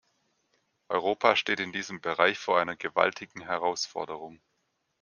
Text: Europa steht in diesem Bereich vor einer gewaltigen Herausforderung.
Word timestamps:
Europa 0.89 1.35
steht 1.35 1.59
in 1.59 1.71
diesem 1.71 2.01
Bereich 2.01 2.39
vor 2.39 2.59
einer 2.59 2.75
gewaltigen 2.75 3.41
Herausforderung. 3.41 4.41